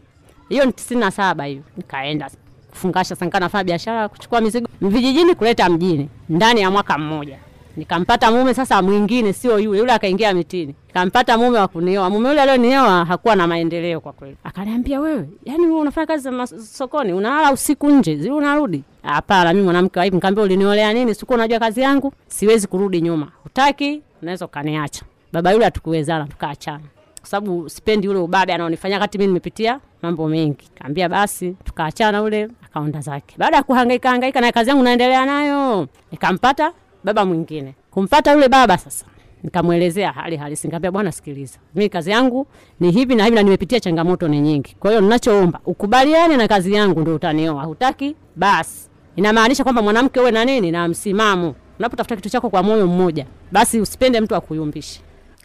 Hiyo 0.49 0.65
ni 0.65 0.73
tisini 0.73 0.99
na 0.99 1.11
saba 1.11 1.43
hiyo, 1.45 1.61
nikaenda 1.77 2.29
kufungasha 2.69 3.15
sanka, 3.15 3.39
nafanya 3.39 3.63
biashara 3.63 4.01
ya 4.01 4.09
kuchukua 4.09 4.41
mizigo 4.41 4.67
vijijini 4.81 5.35
kuleta 5.35 5.69
mjini 5.69 6.09
ndani 6.29 6.61
ya 6.61 6.71
mwaka 6.71 6.97
mmoja 6.97 7.37
nikampata 7.79 8.31
mume 8.31 8.53
sasa 8.53 8.81
mwingine, 8.81 9.33
sio 9.33 9.59
yule 9.59 9.79
yule, 9.79 9.93
akaingia 9.93 10.33
mitini. 10.33 10.75
Nikampata 10.87 11.37
mume 11.37 11.59
wa 11.59 11.67
kunioa. 11.67 12.09
Mume 12.09 12.29
yule 12.29 12.41
alionioa 12.41 13.05
hakuwa 13.05 13.35
na 13.35 13.47
maendeleo 13.47 13.99
kwa 14.01 14.13
kweli. 14.13 14.37
Akaniambia, 14.43 14.99
wewe 14.99 15.29
yani 15.45 15.65
wewe 15.65 15.79
unafanya 15.79 16.07
kazi 16.07 16.23
za 16.23 16.47
sokoni, 16.47 17.13
unalala 17.13 17.51
usiku 17.53 17.89
nje, 17.89 18.15
zile 18.15 18.31
unarudi? 18.33 18.83
Hapana, 19.03 19.53
mimi 19.53 19.63
mwanamke 19.63 19.99
wa. 19.99 20.05
Nikamwambia, 20.05 20.43
uliniolea 20.43 20.93
nini? 20.93 21.15
Sikuwa 21.15 21.35
unajua 21.37 21.59
kazi 21.59 21.81
yangu, 21.81 22.13
siwezi 22.27 22.67
kurudi 22.67 23.01
nyuma. 23.01 23.27
Hutaki, 23.43 24.01
unaweza 24.21 24.45
ukaniacha. 24.45 25.05
Baba 25.33 25.51
yule 25.51 25.65
hatukuwezana, 25.65 26.25
tukaachana 26.27 26.83
kwa 27.19 27.27
sababu 27.29 27.69
sipendi 27.69 28.07
ule 28.07 28.19
ubabe 28.19 28.53
anaonifanyia 28.53 28.97
wakati 28.97 29.17
mimi 29.17 29.27
nimepitia 29.27 29.79
mambo 30.01 30.27
mengi. 30.27 30.69
Kaambia 30.79 31.09
basi, 31.09 31.55
tukaachana, 31.63 32.21
ule 32.21 32.47
akaonda 32.65 33.01
zake. 33.01 33.35
Baada 33.37 33.57
ya 33.57 33.63
kuhangaika 33.63 34.09
hangaika 34.09 34.41
na 34.41 34.51
kazi 34.51 34.69
yangu 34.69 34.83
naendelea 34.83 35.25
nayo, 35.25 35.87
nikampata 36.11 36.71
baba 37.03 37.25
mwingine. 37.25 37.75
Kumpata 37.91 38.31
yule 38.33 38.49
baba 38.49 38.77
sasa, 38.77 39.05
nikamwelezea 39.43 40.11
hali 40.11 40.37
halisi. 40.37 40.67
Nikamwambia 40.67 40.91
bwana, 40.91 41.11
sikiliza, 41.11 41.59
mimi 41.75 41.89
kazi 41.89 42.11
yangu 42.11 42.47
ni 42.79 42.91
hivi 42.91 43.15
na 43.15 43.23
hivi 43.23 43.35
na 43.35 43.43
nimepitia 43.43 43.79
changamoto 43.79 44.27
ni 44.27 44.41
nyingi. 44.41 44.75
Kwa 44.79 44.89
hiyo 44.91 45.01
ninachoomba 45.01 45.59
ukubaliane 45.65 46.37
na 46.37 46.47
kazi 46.47 46.73
yangu 46.73 47.01
ndio 47.01 47.15
utanioa. 47.15 47.63
Hutaki? 47.63 48.15
Basi. 48.35 48.89
Inamaanisha 49.15 49.63
kwamba 49.63 49.81
mwanamke 49.81 50.19
uwe 50.19 50.31
na 50.31 50.45
nini? 50.45 50.71
Na 50.71 50.87
msimamo. 50.87 51.55
Unapotafuta 51.79 52.15
kitu 52.15 52.29
chako 52.29 52.49
kwa 52.49 52.63
moyo 52.63 52.87
mmoja, 52.87 53.25
basi 53.51 53.79
usipende 53.79 54.21
mtu 54.21 54.35
akuyumbishe. 54.35 55.01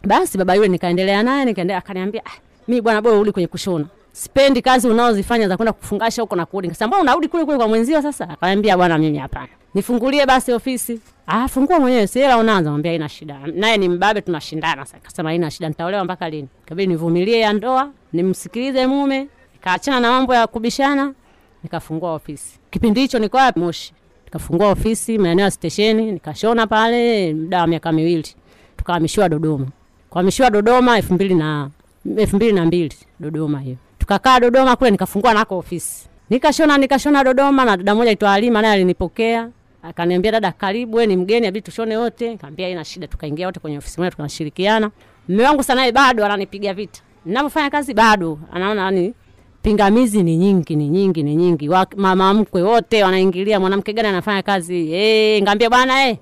Basi 0.06 0.38
baba 0.38 0.54
yule 0.54 0.68
nikaendelea 0.68 1.22
naye, 1.22 1.44
nikaendelea 1.44 1.78
akaniambia, 1.78 2.22
ah, 2.26 2.30
mimi 2.68 2.80
bwana, 2.80 3.02
bora 3.02 3.14
urudi 3.14 3.32
kwenye 3.32 3.46
kushona. 3.48 3.86
Sipendi 4.18 4.62
kazi 4.62 4.88
unaozifanya 4.88 5.48
za 5.48 5.56
kwenda 5.56 5.72
kufungasha 5.72 6.22
huko 6.22 6.36
na 6.36 6.46
kurudi. 6.46 6.68
sasa 6.68 6.86
mbona 6.86 7.02
unarudi 7.02 7.28
kule 7.28 7.44
kule 7.44 7.56
kwa 7.56 7.68
mwenzio 7.68 8.02
sasa? 8.02 8.28
akamwambia 8.28 8.76
bwana, 8.76 8.98
mimi 8.98 9.18
hapana. 9.18 9.48
Nifungulie 9.74 10.26
basi 10.26 10.52
ofisi. 10.52 11.00
Ah, 11.26 11.48
fungua 11.48 11.80
mwenyewe, 11.80 12.06
si 12.06 12.18
hela 12.18 12.38
unaanza. 12.38 12.70
Mwambia 12.70 12.90
haina 12.92 13.08
shida. 13.08 13.38
Naye 13.54 13.76
ni 13.76 13.88
mbabe, 13.88 14.20
tunashindana 14.20 14.84
sasa. 14.84 14.96
Akasema 14.96 15.28
haina 15.28 15.50
shida, 15.50 15.68
nitaolewa 15.68 16.04
mpaka 16.04 16.30
lini? 16.30 16.48
Kabidi 16.66 16.86
nivumilie 16.86 17.38
ya 17.40 17.52
ndoa, 17.52 17.90
nimsikilize 18.12 18.86
mume. 18.86 19.28
Nikaachana 19.54 20.00
na 20.00 20.10
mambo 20.10 20.34
ya 20.34 20.46
kubishana, 20.46 21.14
nikafungua 21.62 22.12
ofisi. 22.14 22.58
Kipindi 22.70 23.00
hicho 23.00 23.18
niko 23.18 23.36
wapi? 23.36 23.60
Moshi. 23.60 23.92
Nikafungua 24.24 24.70
ofisi 24.70 25.18
maeneo 25.18 25.44
ya 25.44 25.50
stesheni, 25.50 26.12
nikashona 26.12 26.66
pale 26.66 27.34
muda 27.34 27.60
wa 27.60 27.66
miaka 27.66 27.92
miwili. 27.92 28.28
Tukahamishiwa 28.76 29.28
Dodoma. 29.28 29.66
Kuhamishiwa 30.10 30.50
Dodoma 30.50 30.96
elfu 30.96 31.14
mbili 31.14 31.34
na 31.34 31.70
elfu 32.16 32.36
mbili 32.36 32.52
na 32.52 32.64
mbili 32.66 32.94
Dodoma 33.20 33.60
hiyo. 33.60 33.76
Tukakaa 34.04 34.40
Dodoma 34.40 34.76
kule, 34.76 34.90
nikafungua 34.90 35.34
nako 35.34 35.58
ofisi. 35.58 36.08
Nikashona 36.30 36.78
nikashona 36.78 37.24
Dodoma, 37.24 37.64
na 37.64 37.76
dada 37.76 37.94
moja 37.94 38.10
aitwa 38.10 38.30
Halima 38.30 38.62
naye 38.62 38.74
alinipokea. 38.74 39.48
Akaniambia, 39.82 40.32
dada, 40.32 40.52
karibu, 40.52 40.96
wewe 40.96 41.06
ni 41.06 41.16
mgeni, 41.16 41.46
abidi 41.46 41.64
tushone 41.64 41.96
wote. 41.96 42.30
Nikamwambia 42.30 42.66
haina 42.66 42.84
shida, 42.84 43.06
tukaingia 43.06 43.46
wote 43.46 43.60
kwenye 43.60 43.78
ofisi 43.78 44.00
moja 44.00 44.10
tukashirikiana. 44.10 44.90
Mume 45.28 45.44
wangu 45.44 45.62
sana 45.62 45.80
naye 45.80 45.92
bado 45.92 46.24
ananipiga 46.24 46.74
vita. 46.74 47.00
Ninapofanya 47.24 47.70
kazi, 47.70 47.94
bado 47.94 48.38
anaona 48.52 48.84
yani 48.84 49.14
pingamizi 49.62 50.22
ni 50.22 50.36
nyingi 50.36 50.76
ni 50.76 50.88
nyingi 50.88 51.22
ni 51.22 51.36
nyingi. 51.36 51.70
Mama 51.96 52.34
mkwe 52.34 52.62
wote 52.62 53.04
wanaingilia 53.04 53.60
mwanamke 53.60 53.92
gani 53.92 54.08
anafanya 54.08 54.42
kazi? 54.42 54.92
Eh 54.92 55.42
ngambia 55.42 55.70
bwana 55.70 56.08
eh 56.08 56.16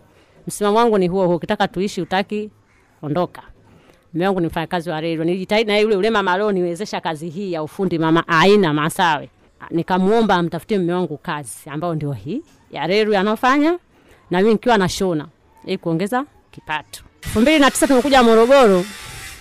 msimamo 0.46 0.78
wangu 0.78 0.98
ni 0.98 1.08
huo 1.08 1.26
huo 1.26 1.36
ukitaka 1.36 1.68
tuishi 1.68 2.00
utaki 2.02 2.50
ondoka 3.02 3.42
mume 4.14 4.26
wangu 4.26 4.40
ni 4.40 4.46
mfanyakazi 4.46 4.90
wa 4.90 5.00
reli. 5.00 5.24
nilijitahidi 5.24 5.70
na 5.72 5.78
yule 5.78 5.94
yule 5.94 6.10
mama 6.10 6.36
leo 6.36 6.52
niwezesha 6.52 7.00
kazi 7.00 7.28
hii 7.28 7.52
ya 7.52 7.62
ufundi 7.62 7.98
mama 7.98 8.28
aina 8.28 8.72
masawe. 8.72 9.28
Nikamuomba 9.70 10.34
amtafutie 10.34 10.78
mume 10.78 10.92
wangu 10.92 11.16
kazi 11.16 11.70
ambayo 11.70 11.94
ndio 11.94 12.12
hii 12.12 12.42
ya 12.70 12.86
reli 12.86 13.16
anayofanya 13.16 13.78
na 14.30 14.38
mimi 14.38 14.52
nikiwa 14.52 14.78
nashona 14.78 15.26
ili 15.64 15.78
kuongeza 15.78 16.24
kipato. 16.50 17.02
Elfu 17.22 17.40
mbili 17.40 17.58
na 17.58 17.70
tisa 17.70 17.86
tumekuja 17.86 18.22
morogoro 18.22 18.84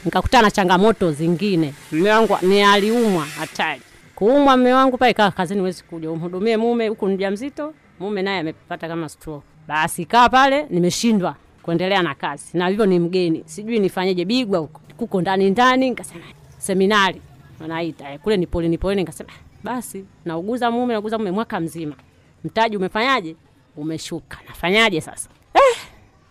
nikakutana 0.05 0.43
na 0.43 0.51
changamoto 0.51 1.11
zingine. 1.11 1.73
Mume 1.91 2.09
wangu 2.11 2.37
ni 2.41 2.63
aliumwa 2.63 3.25
hatari. 3.25 3.81
Kuumwa 4.15 4.57
mume 4.57 4.73
wangu 4.73 4.97
pale 4.97 5.13
kaa 5.13 5.31
kazini 5.31 5.59
huwezi 5.59 5.83
kuja 5.83 6.11
umhudumie 6.11 6.57
mume 6.57 6.87
huku 6.87 7.07
ni 7.07 7.13
mjamzito 7.15 7.73
mume 7.99 8.21
naye 8.21 8.39
amepata 8.39 8.87
kama 8.87 9.09
stroke. 9.09 9.45
Basi 9.67 10.05
kaa 10.05 10.29
pale 10.29 10.65
nimeshindwa 10.69 11.35
kuendelea 11.63 12.01
na 12.01 12.15
kazi. 12.15 12.57
Na 12.57 12.67
hivyo 12.67 12.85
ni 12.85 12.99
mgeni. 12.99 13.43
Sijui 13.45 13.79
nifanyeje. 13.79 14.25
Bigwa 14.25 14.59
huko. 14.59 14.81
Kuko 14.97 15.21
ndani 15.21 15.49
ndani 15.49 15.89
nikasema 15.89 16.23
seminari. 16.57 17.21
Wanaita 17.61 18.11
eh, 18.13 18.19
kule 18.19 18.37
ni 18.37 18.47
polini 18.47 18.77
polini. 18.77 19.01
Nikasema 19.01 19.29
"Ah, 19.29 19.39
basi 19.63 20.05
nauguza 20.25 20.71
mume 20.71 20.93
nauguza 20.93 21.17
mume 21.17 21.31
mwaka 21.31 21.59
mzima. 21.59 21.95
Mtaji 22.43 22.77
umefanyaje? 22.77 23.35
Umeshuka. 23.77 24.37
Nafanyaje 24.47 25.01
sasa? 25.01 25.29
Eh, 25.53 25.77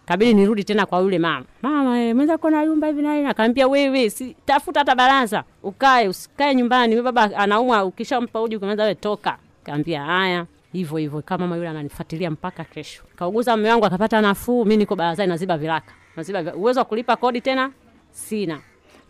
kabidi 0.06 0.34
nirudi 0.34 0.64
tena 0.64 0.86
kwa 0.86 1.00
yule 1.00 1.18
mama. 1.18 1.44
Mama 1.62 2.00
eh, 2.00 2.14
mwenza 2.16 2.38
kona 2.38 2.62
yumba 2.62 2.86
hivi 2.86 3.02
na 3.02 3.14
hivi. 3.14 3.26
Akaambia 3.28 3.68
wewe 3.68 4.10
si 4.10 4.36
tafuta 4.44 4.80
hata 4.80 4.94
baraza. 4.94 5.44
Ukae 5.62 6.08
usikae 6.08 6.54
nyumbani. 6.54 7.02
Baba 7.02 7.22
anaumwa. 7.36 7.84
Ukishampa 7.84 8.42
uji 8.42 8.56
ukianza 8.56 8.82
wewe 8.82 8.94
toka. 8.94 9.38
Kaambia 9.64 10.04
haya 10.04 10.46
hivyo 10.72 10.96
hivyo. 10.98 11.22
Kama 11.22 11.44
mama 11.46 11.56
yule 11.56 11.68
ananifuatilia 11.68 12.30
mpaka 12.30 12.64
kesho. 12.64 13.02
Kauguza 13.16 13.56
mume 13.56 13.70
wangu 13.70 13.86
akapata 13.86 14.20
nafuu 14.20 14.64
mimi 14.64 14.76
niko 14.76 14.96
barazani 14.96 15.28
naziba 15.28 15.58
viraka. 15.58 15.92
Naziba 16.16 16.54
uwezo 16.54 16.80
wa 16.80 16.84
kulipa 16.84 17.16
kodi 17.16 17.40
tena? 17.40 17.70
Sina. 18.10 18.60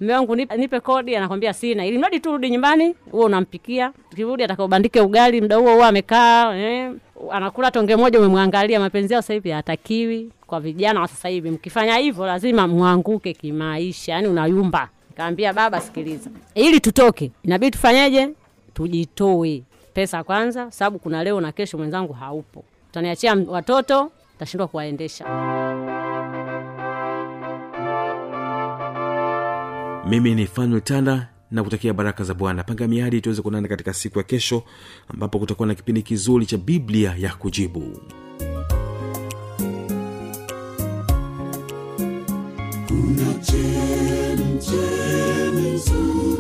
Mume 0.01 0.15
wangu 0.15 0.37
nipe, 0.37 0.81
kodi 0.81 1.17
anakwambia 1.17 1.53
sina. 1.53 1.87
Ili 1.87 1.99
mradi 1.99 2.21
tu 2.21 2.33
rudi 2.33 2.51
nyumbani 2.51 2.95
huo 3.11 3.25
unampikia. 3.25 3.93
Ukirudi 4.13 4.43
atakaobandike 4.45 5.01
ugali 5.01 5.41
muda 5.41 5.57
huo 5.57 5.75
huo 5.75 5.85
amekaa 5.85 6.55
eh, 6.57 6.93
anakula 7.31 7.71
tonge 7.71 7.97
moja 7.97 8.19
umemwangalia. 8.19 8.81
Mapenzi 8.81 9.13
yao 9.13 9.23
sasa 9.23 9.35
hivi 9.35 9.51
hatakiwi 9.51 10.31
kwa 10.47 10.61
vijana 10.61 11.01
wa 11.01 11.09
sasa 11.09 11.29
hivi. 11.29 11.51
Mkifanya 11.51 11.97
hivyo 11.97 12.27
lazima 12.27 12.69
mwanguke 12.69 13.33
kimaisha. 13.35 14.13
Yani 14.13 14.29
unayumba. 14.29 14.89
Kaambia 15.17 15.53
baba 15.53 15.81
sikiliza. 15.81 16.31
Ili 16.55 16.81
tutoke 16.81 17.31
inabidi 17.45 17.71
tufanyeje? 17.71 18.29
Tujitoe 18.75 19.63
pesa 19.95 20.25
kwanza 20.25 20.71
sababu 20.71 20.99
kuna 20.99 21.25
leo 21.25 21.41
na 21.41 21.53
kesho 21.53 21.79
mwenzangu 21.79 22.13
haupo. 22.13 22.65
Utaniachia 22.91 23.35
watoto 23.49 24.11
tashindwa 24.39 24.69
kuwaendesha. 24.69 25.25
Mimi 30.09 30.35
ni 30.35 30.47
fanuel 30.47 30.83
tanda 30.83 31.29
na 31.51 31.65
kutakia 31.65 31.93
baraka 31.95 32.25
za 32.25 32.35
bwana. 32.35 32.65
Panga 32.65 32.89
miadi 32.89 33.21
tuweze 33.21 33.43
kuonana 33.43 33.69
katika 33.69 33.95
siku 33.95 34.19
ya 34.19 34.25
kesho 34.25 34.63
ambapo 35.09 35.39
kutakuwa 35.39 35.69
na 35.69 35.75
kipindi 35.75 36.03
kizuri 36.03 36.47
cha 36.47 36.57
biblia 36.57 37.15
ya 37.19 37.35
kujibu. 37.35 38.01
Kuna 42.89 43.35
chemchemi 43.45 44.51
nzuri 45.75 46.40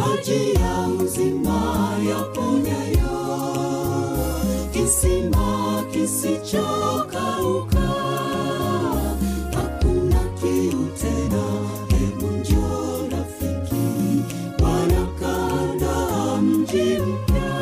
Maji 0.00 0.54
ya 0.54 0.88
uzima 1.04 1.58
yaponyayo, 2.08 3.18
kisima 4.72 5.84
kisichokauka. 5.92 7.88
Hakuna 9.54 10.20
kiu 10.40 10.82
tena, 11.00 11.44
hebu 11.88 12.26
njoo 12.26 13.08
rafiki, 13.10 13.86
wanakanda 14.64 15.96
mji 16.42 16.82
mpya, 16.98 17.52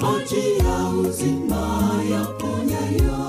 maji 0.00 0.58
ya 0.58 0.88
uzima 1.08 1.64
yaponyayo, 2.10 3.22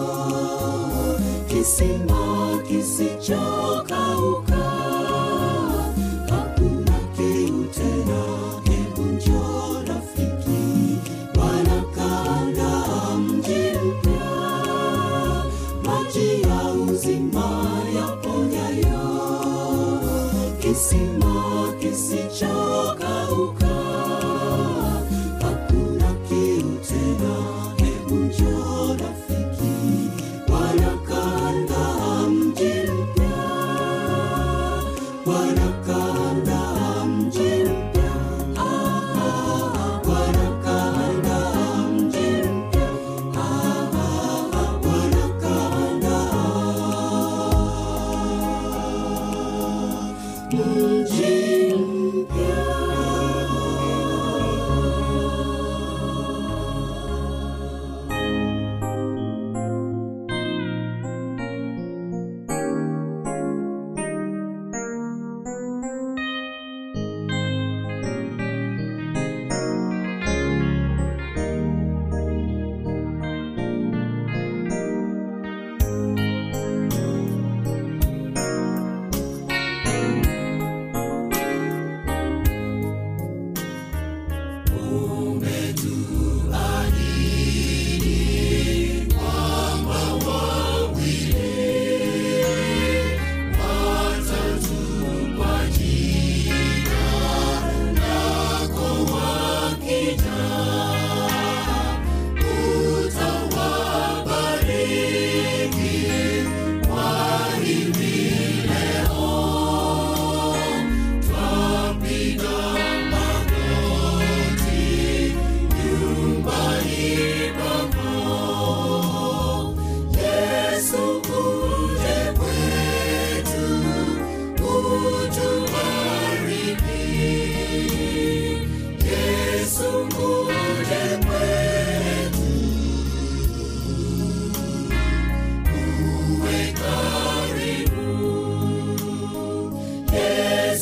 kisima 1.48 2.24
kisichokauka, 2.68 4.53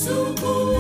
Jesu 0.02 0.71